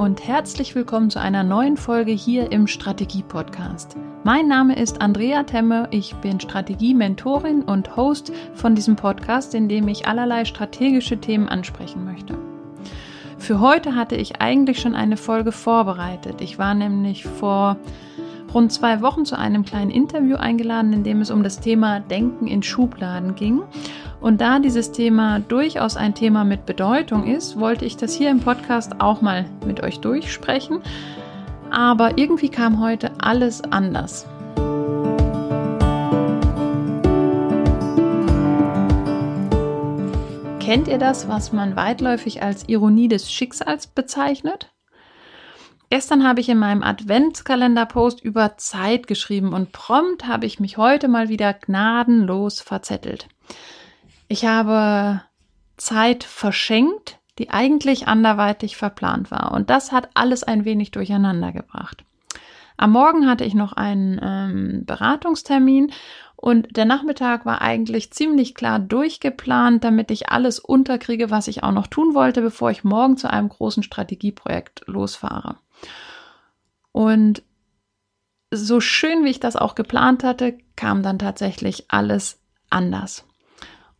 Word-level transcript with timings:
und 0.00 0.26
herzlich 0.26 0.74
willkommen 0.74 1.10
zu 1.10 1.20
einer 1.20 1.42
neuen 1.42 1.76
Folge 1.76 2.12
hier 2.12 2.52
im 2.52 2.66
Strategie-Podcast. 2.66 3.98
Mein 4.24 4.48
Name 4.48 4.80
ist 4.80 5.02
Andrea 5.02 5.42
Temme, 5.42 5.88
ich 5.90 6.14
bin 6.14 6.40
Strategie-Mentorin 6.40 7.60
und 7.60 7.96
Host 7.96 8.32
von 8.54 8.74
diesem 8.74 8.96
Podcast, 8.96 9.54
in 9.54 9.68
dem 9.68 9.88
ich 9.88 10.06
allerlei 10.06 10.46
strategische 10.46 11.20
Themen 11.20 11.50
ansprechen 11.50 12.06
möchte. 12.06 12.38
Für 13.36 13.60
heute 13.60 13.94
hatte 13.94 14.16
ich 14.16 14.40
eigentlich 14.40 14.80
schon 14.80 14.94
eine 14.94 15.18
Folge 15.18 15.52
vorbereitet. 15.52 16.40
Ich 16.40 16.58
war 16.58 16.72
nämlich 16.72 17.24
vor 17.24 17.76
rund 18.54 18.72
zwei 18.72 19.00
Wochen 19.02 19.24
zu 19.24 19.38
einem 19.38 19.64
kleinen 19.64 19.90
Interview 19.90 20.36
eingeladen, 20.36 20.92
in 20.92 21.04
dem 21.04 21.20
es 21.20 21.30
um 21.30 21.42
das 21.42 21.60
Thema 21.60 22.00
Denken 22.00 22.46
in 22.46 22.62
Schubladen 22.62 23.34
ging. 23.34 23.62
Und 24.20 24.40
da 24.40 24.58
dieses 24.58 24.92
Thema 24.92 25.40
durchaus 25.40 25.96
ein 25.96 26.14
Thema 26.14 26.44
mit 26.44 26.66
Bedeutung 26.66 27.26
ist, 27.26 27.58
wollte 27.58 27.84
ich 27.84 27.96
das 27.96 28.14
hier 28.14 28.30
im 28.30 28.40
Podcast 28.40 29.00
auch 29.00 29.22
mal 29.22 29.46
mit 29.66 29.82
euch 29.82 30.00
durchsprechen. 30.00 30.80
Aber 31.70 32.18
irgendwie 32.18 32.48
kam 32.48 32.80
heute 32.80 33.12
alles 33.18 33.62
anders. 33.64 34.26
Kennt 40.58 40.86
ihr 40.86 40.98
das, 40.98 41.26
was 41.26 41.52
man 41.52 41.74
weitläufig 41.74 42.42
als 42.42 42.68
Ironie 42.68 43.08
des 43.08 43.32
Schicksals 43.32 43.88
bezeichnet? 43.88 44.70
Gestern 45.90 46.26
habe 46.26 46.40
ich 46.40 46.48
in 46.48 46.58
meinem 46.58 46.84
Adventskalender-Post 46.84 48.22
über 48.22 48.56
Zeit 48.56 49.08
geschrieben 49.08 49.52
und 49.52 49.72
prompt 49.72 50.28
habe 50.28 50.46
ich 50.46 50.60
mich 50.60 50.76
heute 50.76 51.08
mal 51.08 51.28
wieder 51.28 51.52
gnadenlos 51.52 52.60
verzettelt. 52.60 53.26
Ich 54.28 54.46
habe 54.46 55.22
Zeit 55.76 56.22
verschenkt, 56.22 57.18
die 57.40 57.50
eigentlich 57.50 58.06
anderweitig 58.06 58.76
verplant 58.76 59.32
war. 59.32 59.50
Und 59.50 59.68
das 59.68 59.90
hat 59.90 60.10
alles 60.14 60.44
ein 60.44 60.64
wenig 60.64 60.92
durcheinander 60.92 61.50
gebracht. 61.50 62.04
Am 62.76 62.92
Morgen 62.92 63.28
hatte 63.28 63.44
ich 63.44 63.54
noch 63.54 63.72
einen 63.72 64.20
ähm, 64.22 64.84
Beratungstermin 64.86 65.92
und 66.36 66.76
der 66.76 66.84
Nachmittag 66.84 67.44
war 67.44 67.62
eigentlich 67.62 68.12
ziemlich 68.12 68.54
klar 68.54 68.78
durchgeplant, 68.78 69.82
damit 69.82 70.12
ich 70.12 70.28
alles 70.28 70.60
unterkriege, 70.60 71.30
was 71.30 71.48
ich 71.48 71.64
auch 71.64 71.72
noch 71.72 71.88
tun 71.88 72.14
wollte, 72.14 72.42
bevor 72.42 72.70
ich 72.70 72.84
morgen 72.84 73.16
zu 73.16 73.28
einem 73.28 73.48
großen 73.48 73.82
Strategieprojekt 73.82 74.84
losfahre. 74.86 75.56
Und 76.92 77.42
so 78.52 78.80
schön, 78.80 79.24
wie 79.24 79.30
ich 79.30 79.40
das 79.40 79.56
auch 79.56 79.74
geplant 79.74 80.24
hatte, 80.24 80.58
kam 80.76 81.02
dann 81.02 81.18
tatsächlich 81.18 81.84
alles 81.88 82.40
anders. 82.68 83.24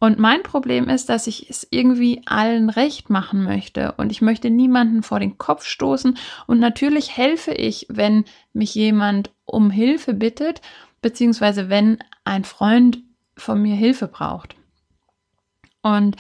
Und 0.00 0.18
mein 0.18 0.42
Problem 0.42 0.88
ist, 0.88 1.10
dass 1.10 1.26
ich 1.26 1.50
es 1.50 1.66
irgendwie 1.70 2.22
allen 2.24 2.70
recht 2.70 3.10
machen 3.10 3.44
möchte 3.44 3.92
und 3.92 4.10
ich 4.10 4.22
möchte 4.22 4.48
niemanden 4.48 5.02
vor 5.02 5.20
den 5.20 5.36
Kopf 5.36 5.66
stoßen 5.66 6.16
und 6.46 6.58
natürlich 6.58 7.18
helfe 7.18 7.52
ich, 7.52 7.86
wenn 7.90 8.24
mich 8.54 8.74
jemand 8.74 9.30
um 9.44 9.70
Hilfe 9.70 10.14
bittet, 10.14 10.62
beziehungsweise 11.02 11.68
wenn 11.68 11.98
ein 12.24 12.44
Freund 12.44 13.02
von 13.36 13.60
mir 13.60 13.76
Hilfe 13.76 14.08
braucht. 14.08 14.56
Und 15.82 16.16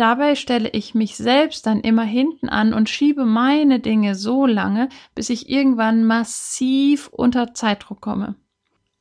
dabei 0.00 0.34
stelle 0.34 0.68
ich 0.70 0.94
mich 0.94 1.16
selbst 1.16 1.66
dann 1.66 1.80
immer 1.80 2.04
hinten 2.04 2.48
an 2.48 2.72
und 2.72 2.88
schiebe 2.88 3.24
meine 3.24 3.80
Dinge 3.80 4.14
so 4.14 4.46
lange, 4.46 4.88
bis 5.14 5.30
ich 5.30 5.48
irgendwann 5.48 6.04
massiv 6.04 7.08
unter 7.08 7.54
Zeitdruck 7.54 8.00
komme. 8.00 8.34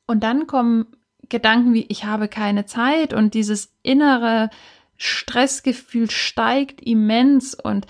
Und 0.05 0.23
dann 0.23 0.47
kommen 0.47 0.87
Gedanken 1.29 1.73
wie 1.73 1.85
ich 1.89 2.05
habe 2.05 2.27
keine 2.27 2.65
Zeit 2.65 3.13
und 3.13 3.33
dieses 3.33 3.73
innere 3.83 4.49
Stressgefühl 4.95 6.09
steigt 6.09 6.81
immens 6.81 7.53
und 7.53 7.85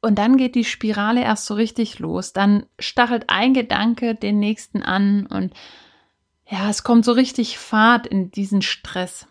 und 0.00 0.16
dann 0.16 0.36
geht 0.36 0.54
die 0.54 0.64
Spirale 0.64 1.22
erst 1.22 1.46
so 1.46 1.54
richtig 1.54 1.98
los. 1.98 2.32
Dann 2.32 2.66
stachelt 2.78 3.24
ein 3.28 3.52
Gedanke 3.52 4.14
den 4.14 4.38
nächsten 4.38 4.82
an 4.82 5.26
und 5.26 5.52
ja, 6.48 6.70
es 6.70 6.84
kommt 6.84 7.04
so 7.04 7.12
richtig 7.12 7.58
Fahrt 7.58 8.06
in 8.06 8.30
diesen 8.30 8.62
Stress. 8.62 9.26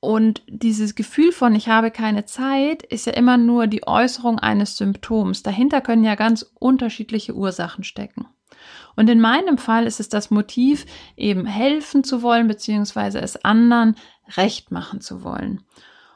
Und 0.00 0.42
dieses 0.46 0.94
Gefühl 0.94 1.32
von 1.32 1.54
ich 1.54 1.68
habe 1.68 1.90
keine 1.90 2.24
Zeit 2.24 2.84
ist 2.84 3.06
ja 3.06 3.14
immer 3.14 3.36
nur 3.36 3.66
die 3.66 3.86
Äußerung 3.86 4.38
eines 4.38 4.76
Symptoms. 4.76 5.42
Dahinter 5.42 5.80
können 5.80 6.04
ja 6.04 6.14
ganz 6.14 6.46
unterschiedliche 6.58 7.34
Ursachen 7.34 7.82
stecken. 7.82 8.26
Und 8.94 9.10
in 9.10 9.20
meinem 9.20 9.58
Fall 9.58 9.86
ist 9.86 10.00
es 10.00 10.08
das 10.08 10.30
Motiv, 10.30 10.86
eben 11.16 11.46
helfen 11.46 12.04
zu 12.04 12.22
wollen, 12.22 12.46
beziehungsweise 12.48 13.20
es 13.20 13.44
anderen 13.44 13.96
recht 14.36 14.70
machen 14.70 15.00
zu 15.00 15.24
wollen. 15.24 15.62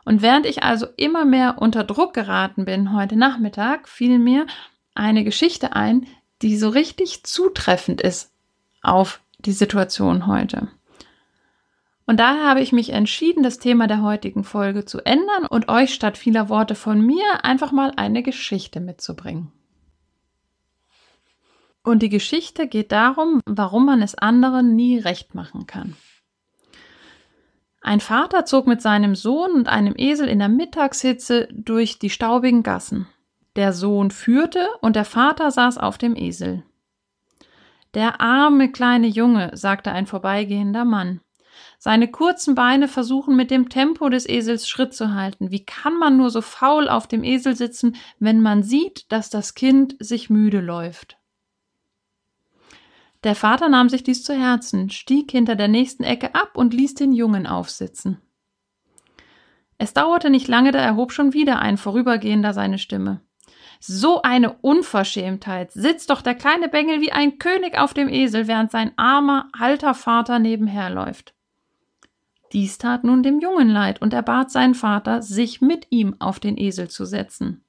Und 0.05 0.23
während 0.23 0.47
ich 0.47 0.63
also 0.63 0.87
immer 0.97 1.25
mehr 1.25 1.57
unter 1.61 1.85
Druck 1.85 2.13
geraten 2.13 2.65
bin 2.65 2.93
heute 2.93 3.17
Nachmittag, 3.17 3.89
fiel 3.89 4.19
mir 4.19 4.47
eine 4.95 5.25
Geschichte 5.25 5.75
ein, 5.75 6.07
die 6.43 6.57
so 6.57 6.69
richtig 6.69 7.25
zutreffend 7.25 8.01
ist 8.01 8.33
auf 8.83 9.21
die 9.39 9.53
Situation 9.53 10.27
heute. 10.27 10.69
Und 12.13 12.19
daher 12.19 12.47
habe 12.47 12.61
ich 12.61 12.73
mich 12.73 12.91
entschieden, 12.91 13.43
das 13.43 13.59
Thema 13.59 13.87
der 13.87 14.03
heutigen 14.03 14.45
Folge 14.45 14.85
zu 14.85 15.01
ändern 15.01 15.47
und 15.49 15.71
euch 15.71 15.95
statt 15.95 16.19
vieler 16.19 16.51
Worte 16.51 16.75
von 16.75 17.01
mir 17.01 17.25
einfach 17.43 17.73
mal 17.73 17.91
eine 17.97 18.23
Geschichte 18.23 18.81
mitzubringen. 18.81 19.51
Und 21.83 22.03
die 22.03 22.11
Geschichte 22.11 22.69
geht 22.69 22.93
darum, 22.93 23.41
warum 23.47 23.87
man 23.87 24.03
es 24.03 24.15
anderen 24.15 24.77
nie 24.77 24.99
recht 24.99 25.35
machen 25.35 25.67
kann. 25.67 25.97
Ein 27.81 28.01
Vater 28.01 28.45
zog 28.45 28.67
mit 28.67 28.83
seinem 28.83 29.15
Sohn 29.15 29.53
und 29.53 29.71
einem 29.71 29.95
Esel 29.97 30.29
in 30.29 30.39
der 30.39 30.51
Mittagshitze 30.51 31.49
durch 31.51 31.99
die 31.99 32.11
staubigen 32.11 32.63
Gassen. 32.63 33.07
Der 33.57 33.73
Sohn 33.73 34.11
führte 34.11 34.69
und 34.83 34.97
der 34.97 35.07
Vater 35.07 35.51
saß 35.51 35.79
auf 35.79 35.97
dem 35.97 36.15
Esel. 36.15 36.63
Der 37.95 38.21
arme 38.21 38.71
kleine 38.71 39.07
Junge, 39.07 39.53
sagte 39.55 39.93
ein 39.93 40.07
vorbeigehender 40.07 40.85
Mann. 40.85 41.22
Seine 41.85 42.07
kurzen 42.07 42.55
Beine 42.55 42.87
versuchen 42.87 43.35
mit 43.35 43.51
dem 43.51 43.69
Tempo 43.69 44.09
des 44.09 44.29
Esels 44.29 44.69
Schritt 44.69 44.95
zu 44.95 45.15
halten. 45.15 45.51
Wie 45.51 45.65
kann 45.65 45.99
man 45.99 46.17
nur 46.17 46.31
so 46.31 46.41
faul 46.41 46.89
auf 46.89 47.09
dem 47.09 47.25
Esel 47.25 47.57
sitzen, 47.57 47.97
wenn 48.21 48.41
man 48.41 48.63
sieht, 48.63 49.11
dass 49.11 49.31
das 49.31 49.57
Kind 49.57 49.97
sich 49.99 50.31
müde 50.31 50.61
läuft? 50.61 51.19
Der 53.25 53.35
Vater 53.35 53.69
nahm 53.69 53.89
sich 53.89 54.05
dies 54.05 54.23
zu 54.23 54.33
Herzen, 54.33 54.91
stieg 54.91 55.33
hinter 55.33 55.57
der 55.57 55.67
nächsten 55.67 56.05
Ecke 56.05 56.37
ab 56.37 56.53
und 56.55 56.73
ließ 56.73 56.95
den 56.95 57.13
Jungen 57.13 57.49
aufsitzen. 57.49 58.23
Es 59.77 59.93
dauerte 59.93 60.31
nicht 60.31 60.47
lange, 60.47 60.71
da 60.71 60.79
erhob 60.79 61.11
schon 61.11 61.33
wieder 61.33 61.59
ein 61.59 61.79
Vorübergehender 61.79 62.53
seine 62.55 62.79
Stimme. 62.79 63.23
So 63.81 64.23
eine 64.23 64.53
Unverschämtheit. 64.53 65.73
Sitzt 65.73 66.11
doch 66.11 66.23
der 66.23 66.37
kleine 66.37 66.69
Bengel 66.69 67.01
wie 67.01 67.11
ein 67.11 67.39
König 67.39 67.77
auf 67.77 67.93
dem 67.93 68.09
Esel, 68.09 68.47
während 68.47 68.71
sein 68.71 68.93
armer, 68.97 69.49
alter 69.59 69.95
Vater 69.95 70.39
nebenher 70.39 70.89
läuft. 70.89 71.35
Dies 72.53 72.77
tat 72.79 73.05
nun 73.05 73.23
dem 73.23 73.41
Jungen 73.41 73.69
leid, 73.69 74.03
und 74.03 74.13
er 74.13 74.23
bat 74.23 74.51
seinen 74.51 74.75
Vater, 74.75 75.23
sich 75.23 75.61
mit 75.61 75.87
ihm 75.91 76.17
auf 76.19 76.39
den 76.39 76.59
Esel 76.59 76.89
zu 76.89 77.05
setzen. 77.05 77.65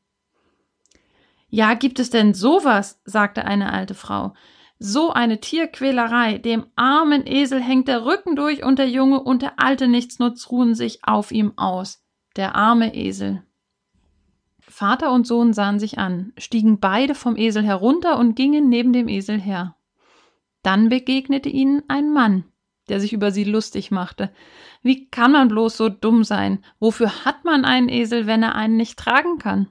Ja, 1.50 1.76
gibt 1.76 2.00
es 2.00 2.10
denn 2.10 2.34
sowas? 2.34 3.00
sagte 3.06 3.46
eine 3.46 3.72
alte 3.72 3.94
Frau. 3.94 4.34
So 4.80 5.14
eine 5.14 5.40
Tierquälerei. 5.40 6.40
Dem 6.40 6.66
armen 6.76 7.26
Esel 7.26 7.62
hängt 7.62 7.88
der 7.88 8.06
Rücken 8.06 8.36
durch 8.36 8.66
und 8.66 8.80
der 8.80 8.90
Junge 8.90 9.22
und 9.22 9.42
der 9.42 9.60
alte 9.60 9.88
Nichtsnutz 9.88 10.50
ruhen 10.50 10.76
sich 10.76 11.00
auf 11.04 11.32
ihm 11.32 11.54
aus. 11.58 12.04
Der 12.36 12.56
arme 12.56 12.96
Esel. 12.96 13.44
Vater 14.60 15.12
und 15.12 15.28
Sohn 15.28 15.54
sahen 15.54 15.80
sich 15.80 16.00
an, 16.00 16.34
stiegen 16.38 16.80
beide 16.80 17.14
vom 17.14 17.38
Esel 17.38 17.64
herunter 17.64 18.18
und 18.18 18.36
gingen 18.36 18.68
neben 18.70 18.92
dem 18.92 19.08
Esel 19.08 19.40
her. 19.40 19.76
Dann 20.64 20.90
begegnete 20.90 21.50
ihnen 21.50 21.84
ein 21.88 22.12
Mann, 22.12 22.46
der 22.90 23.00
sich 23.00 23.14
über 23.14 23.32
sie 23.32 23.44
lustig 23.44 23.92
machte. 23.92 24.32
Wie 24.82 25.08
kann 25.10 25.32
man 25.32 25.48
bloß 25.48 25.78
so 25.78 25.90
dumm 25.90 26.24
sein? 26.24 26.64
Wofür 26.80 27.26
hat 27.26 27.46
man 27.46 27.66
einen 27.66 27.90
Esel, 27.90 28.28
wenn 28.28 28.44
er 28.44 28.56
einen 28.56 28.78
nicht 28.78 29.00
tragen 29.00 29.40
kann? 29.40 29.68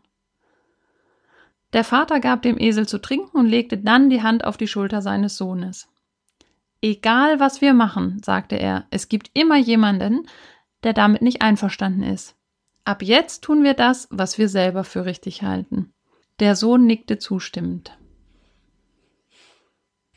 Der 1.73 1.85
Vater 1.85 2.21
gab 2.21 2.43
dem 2.43 2.59
Esel 2.59 2.87
zu 2.87 2.99
trinken 2.99 3.37
und 3.37 3.47
legte 3.47 3.79
dann 3.79 4.11
die 4.11 4.23
Hand 4.23 4.45
auf 4.45 4.57
die 4.57 4.69
Schulter 4.69 5.01
seines 5.01 5.37
Sohnes. 5.37 5.89
Egal 6.83 7.41
was 7.41 7.61
wir 7.61 7.75
machen, 7.75 8.21
sagte 8.23 8.57
er, 8.57 8.87
es 8.91 9.09
gibt 9.09 9.31
immer 9.35 9.57
jemanden, 9.57 10.27
der 10.83 10.93
damit 10.93 11.23
nicht 11.23 11.41
einverstanden 11.41 12.03
ist. 12.03 12.35
Ab 12.85 13.03
jetzt 13.03 13.45
tun 13.45 13.63
wir 13.63 13.75
das, 13.75 14.09
was 14.11 14.37
wir 14.39 14.49
selber 14.49 14.83
für 14.83 15.05
richtig 15.05 15.43
halten. 15.43 15.93
Der 16.41 16.57
Sohn 16.57 16.87
nickte 16.87 17.19
zustimmend. 17.19 17.97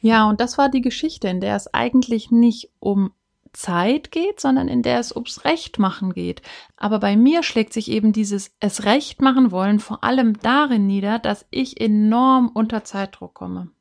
Ja, 0.05 0.29
und 0.29 0.39
das 0.39 0.59
war 0.59 0.69
die 0.69 0.81
Geschichte, 0.81 1.27
in 1.29 1.41
der 1.41 1.55
es 1.55 1.73
eigentlich 1.73 2.29
nicht 2.29 2.69
um 2.79 3.11
Zeit 3.53 4.11
geht, 4.11 4.39
sondern 4.39 4.67
in 4.67 4.83
der 4.83 4.99
es 4.99 5.11
ums 5.11 5.45
Recht 5.45 5.79
machen 5.79 6.13
geht. 6.13 6.43
Aber 6.77 6.99
bei 6.99 7.17
mir 7.17 7.41
schlägt 7.41 7.73
sich 7.73 7.89
eben 7.89 8.13
dieses 8.13 8.51
es 8.59 8.85
Recht 8.85 9.23
machen 9.23 9.49
wollen 9.49 9.79
vor 9.79 10.03
allem 10.03 10.37
darin 10.37 10.85
nieder, 10.85 11.17
dass 11.17 11.47
ich 11.49 11.81
enorm 11.81 12.51
unter 12.53 12.83
Zeitdruck 12.83 13.33
komme. 13.33 13.71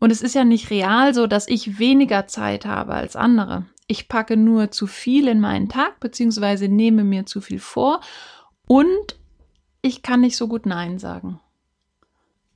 Und 0.00 0.10
es 0.10 0.22
ist 0.22 0.34
ja 0.34 0.42
nicht 0.42 0.70
real 0.70 1.14
so, 1.14 1.28
dass 1.28 1.46
ich 1.46 1.78
weniger 1.78 2.26
Zeit 2.26 2.66
habe 2.66 2.94
als 2.94 3.14
andere. 3.14 3.64
Ich 3.86 4.08
packe 4.08 4.36
nur 4.36 4.72
zu 4.72 4.88
viel 4.88 5.28
in 5.28 5.38
meinen 5.38 5.68
Tag, 5.68 6.00
beziehungsweise 6.00 6.66
nehme 6.66 7.04
mir 7.04 7.26
zu 7.26 7.40
viel 7.40 7.60
vor 7.60 8.00
und 8.66 9.20
ich 9.82 10.02
kann 10.02 10.22
nicht 10.22 10.36
so 10.36 10.48
gut 10.48 10.66
Nein 10.66 10.98
sagen. 10.98 11.38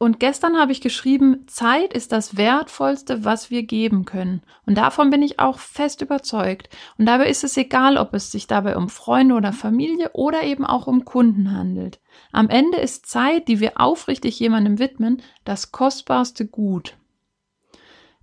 Und 0.02 0.18
gestern 0.18 0.56
habe 0.56 0.72
ich 0.72 0.80
geschrieben, 0.80 1.46
Zeit 1.46 1.92
ist 1.92 2.10
das 2.10 2.38
Wertvollste, 2.38 3.22
was 3.26 3.50
wir 3.50 3.64
geben 3.64 4.06
können. 4.06 4.40
Und 4.64 4.78
davon 4.78 5.10
bin 5.10 5.20
ich 5.20 5.38
auch 5.38 5.58
fest 5.58 6.00
überzeugt. 6.00 6.70
Und 6.96 7.04
dabei 7.04 7.28
ist 7.28 7.44
es 7.44 7.54
egal, 7.58 7.98
ob 7.98 8.14
es 8.14 8.32
sich 8.32 8.46
dabei 8.46 8.78
um 8.78 8.88
Freunde 8.88 9.34
oder 9.34 9.52
Familie 9.52 10.08
oder 10.14 10.42
eben 10.42 10.64
auch 10.64 10.86
um 10.86 11.04
Kunden 11.04 11.52
handelt. 11.52 12.00
Am 12.32 12.48
Ende 12.48 12.78
ist 12.78 13.10
Zeit, 13.10 13.46
die 13.46 13.60
wir 13.60 13.78
aufrichtig 13.78 14.40
jemandem 14.40 14.78
widmen, 14.78 15.20
das 15.44 15.70
kostbarste 15.70 16.46
Gut. 16.46 16.96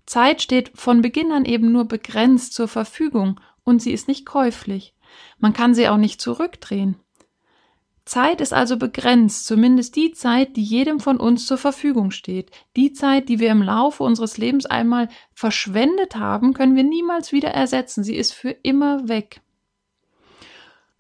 Zeit 0.08 0.42
steht 0.42 0.72
von 0.74 1.04
Beginn 1.04 1.32
an 1.32 1.46
eben 1.46 1.72
nur 1.72 1.86
begrenzt 1.86 2.56
zur 2.56 2.68
Verfügung 2.68 3.40
und 3.64 3.84
sie 3.84 3.92
ist 3.92 4.08
nicht 4.08 4.26
käuflich. 4.26 4.96
Man 5.38 5.54
kann 5.54 5.76
sie 5.76 5.88
auch 5.88 5.98
nicht 5.98 6.22
zurückdrehen. 6.22 6.96
Zeit 8.08 8.40
ist 8.40 8.54
also 8.54 8.78
begrenzt, 8.78 9.46
zumindest 9.46 9.98
die 9.98 10.14
Zeit, 10.14 10.56
die 10.56 10.64
jedem 10.64 11.02
von 11.02 11.18
uns 11.18 11.46
zur 11.46 11.58
Verfügung 11.58 12.12
steht. 12.12 12.52
Die 12.78 12.94
Zeit, 12.94 13.28
die 13.28 13.40
wir 13.40 13.52
im 13.52 13.62
Laufe 13.62 14.04
unseres 14.04 14.38
Lebens 14.38 14.66
einmal 14.66 15.10
verschwendet 15.34 16.16
haben, 16.16 16.54
können 16.54 16.78
wir 16.78 16.86
niemals 16.86 17.34
wieder 17.34 17.50
ersetzen. 17.50 18.06
Sie 18.06 18.16
ist 18.16 18.34
für 18.34 18.52
immer 18.52 19.10
weg. 19.10 19.42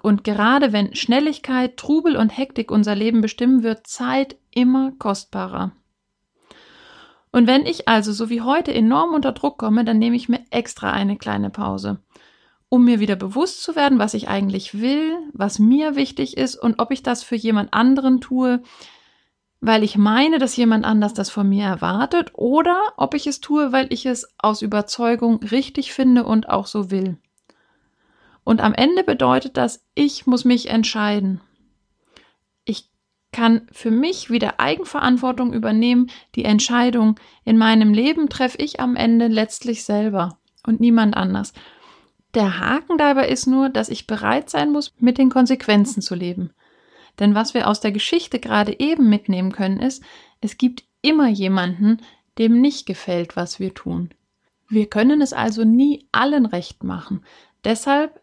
Und 0.01 0.25
gerade 0.25 0.73
wenn 0.73 0.95
Schnelligkeit, 0.95 1.77
Trubel 1.77 2.17
und 2.17 2.37
Hektik 2.37 2.71
unser 2.71 2.93
Leben 2.93 3.21
bestimmen, 3.21 3.63
wird 3.63 3.87
Zeit 3.87 4.35
immer 4.53 4.91
kostbarer. 4.99 5.71
Und 7.31 7.47
wenn 7.47 7.65
ich 7.65 7.87
also 7.87 8.11
so 8.11 8.29
wie 8.29 8.41
heute 8.41 8.73
enorm 8.73 9.13
unter 9.13 9.31
Druck 9.31 9.57
komme, 9.57 9.85
dann 9.85 9.97
nehme 9.97 10.17
ich 10.17 10.27
mir 10.27 10.43
extra 10.49 10.91
eine 10.91 11.17
kleine 11.17 11.49
Pause 11.49 12.01
um 12.69 12.83
mir 12.83 12.99
wieder 12.99 13.15
bewusst 13.15 13.63
zu 13.63 13.75
werden, 13.75 13.99
was 13.99 14.13
ich 14.13 14.27
eigentlich 14.27 14.79
will, 14.79 15.17
was 15.33 15.59
mir 15.59 15.95
wichtig 15.95 16.37
ist 16.37 16.55
und 16.55 16.79
ob 16.79 16.91
ich 16.91 17.03
das 17.03 17.23
für 17.23 17.35
jemand 17.35 17.73
anderen 17.73 18.19
tue, 18.19 18.61
weil 19.59 19.83
ich 19.83 19.97
meine, 19.97 20.37
dass 20.37 20.55
jemand 20.55 20.85
anders 20.85 21.13
das 21.13 21.29
von 21.29 21.47
mir 21.47 21.65
erwartet 21.65 22.31
oder 22.33 22.93
ob 22.97 23.13
ich 23.13 23.25
es 23.25 23.41
tue, 23.41 23.71
weil 23.71 23.91
ich 23.91 24.05
es 24.05 24.27
aus 24.37 24.61
Überzeugung 24.61 25.37
richtig 25.43 25.93
finde 25.93 26.25
und 26.25 26.49
auch 26.49 26.67
so 26.67 26.91
will. 26.91 27.17
Und 28.43 28.61
am 28.61 28.73
Ende 28.73 29.03
bedeutet 29.03 29.57
das, 29.57 29.83
ich 29.95 30.27
muss 30.27 30.45
mich 30.45 30.69
entscheiden. 30.69 31.41
Ich 32.65 32.89
kann 33.31 33.67
für 33.71 33.91
mich 33.91 34.29
wieder 34.29 34.59
Eigenverantwortung 34.59 35.53
übernehmen. 35.53 36.09
Die 36.35 36.45
Entscheidung 36.45 37.19
in 37.43 37.57
meinem 37.57 37.93
Leben 37.93 38.29
treffe 38.29 38.57
ich 38.59 38.79
am 38.79 38.95
Ende 38.95 39.27
letztlich 39.27 39.83
selber 39.83 40.37
und 40.65 40.79
niemand 40.79 41.17
anders. 41.17 41.51
Der 42.33 42.59
Haken 42.59 42.97
dabei 42.97 43.29
ist 43.29 43.47
nur, 43.47 43.69
dass 43.69 43.89
ich 43.89 44.07
bereit 44.07 44.49
sein 44.49 44.71
muss, 44.71 44.93
mit 44.99 45.17
den 45.17 45.29
Konsequenzen 45.29 46.01
zu 46.01 46.15
leben. 46.15 46.51
Denn 47.19 47.35
was 47.35 47.53
wir 47.53 47.67
aus 47.67 47.79
der 47.79 47.91
Geschichte 47.91 48.39
gerade 48.39 48.79
eben 48.79 49.09
mitnehmen 49.09 49.51
können, 49.51 49.79
ist, 49.79 50.03
es 50.41 50.57
gibt 50.57 50.83
immer 51.01 51.27
jemanden, 51.27 52.01
dem 52.37 52.61
nicht 52.61 52.85
gefällt, 52.85 53.35
was 53.35 53.59
wir 53.59 53.73
tun. 53.73 54.11
Wir 54.69 54.87
können 54.87 55.21
es 55.21 55.33
also 55.33 55.63
nie 55.63 56.07
allen 56.11 56.45
recht 56.45 56.83
machen. 56.83 57.23
Deshalb 57.63 58.21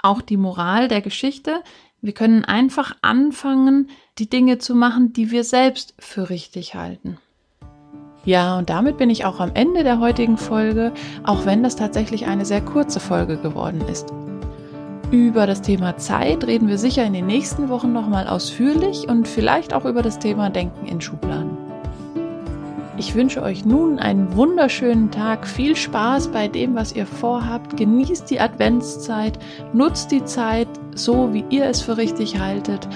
auch 0.00 0.22
die 0.22 0.36
Moral 0.36 0.88
der 0.88 1.00
Geschichte, 1.00 1.62
wir 2.00 2.12
können 2.12 2.44
einfach 2.44 2.96
anfangen, 3.02 3.90
die 4.18 4.30
Dinge 4.30 4.58
zu 4.58 4.74
machen, 4.74 5.12
die 5.12 5.30
wir 5.30 5.42
selbst 5.42 5.94
für 5.98 6.30
richtig 6.30 6.74
halten. 6.74 7.18
Ja, 8.24 8.58
und 8.58 8.68
damit 8.68 8.98
bin 8.98 9.10
ich 9.10 9.24
auch 9.24 9.40
am 9.40 9.52
Ende 9.54 9.84
der 9.84 10.00
heutigen 10.00 10.36
Folge, 10.36 10.92
auch 11.24 11.46
wenn 11.46 11.62
das 11.62 11.76
tatsächlich 11.76 12.26
eine 12.26 12.44
sehr 12.44 12.60
kurze 12.60 13.00
Folge 13.00 13.36
geworden 13.36 13.82
ist. 13.90 14.12
Über 15.10 15.46
das 15.46 15.62
Thema 15.62 15.96
Zeit 15.96 16.44
reden 16.46 16.68
wir 16.68 16.76
sicher 16.76 17.04
in 17.04 17.14
den 17.14 17.26
nächsten 17.26 17.70
Wochen 17.70 17.92
nochmal 17.94 18.26
ausführlich 18.26 19.08
und 19.08 19.26
vielleicht 19.26 19.72
auch 19.72 19.86
über 19.86 20.02
das 20.02 20.18
Thema 20.18 20.50
Denken 20.50 20.86
in 20.86 21.00
Schubladen. 21.00 21.56
Ich 22.98 23.14
wünsche 23.14 23.42
euch 23.42 23.64
nun 23.64 24.00
einen 24.00 24.36
wunderschönen 24.36 25.10
Tag, 25.10 25.46
viel 25.46 25.76
Spaß 25.76 26.28
bei 26.28 26.48
dem, 26.48 26.74
was 26.74 26.92
ihr 26.94 27.06
vorhabt, 27.06 27.76
genießt 27.76 28.28
die 28.28 28.40
Adventszeit, 28.40 29.38
nutzt 29.72 30.10
die 30.10 30.24
Zeit 30.24 30.68
so, 30.94 31.32
wie 31.32 31.44
ihr 31.48 31.64
es 31.66 31.80
für 31.80 31.96
richtig 31.96 32.40
haltet 32.40 32.88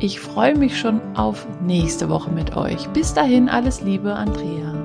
ich 0.00 0.18
freue 0.18 0.56
mich 0.56 0.78
schon 0.78 1.00
auf 1.14 1.46
nächste 1.62 2.08
Woche 2.08 2.30
mit 2.30 2.56
euch. 2.56 2.88
Bis 2.88 3.12
dahin 3.12 3.48
alles 3.48 3.82
Liebe, 3.82 4.14
Andrea. 4.14 4.79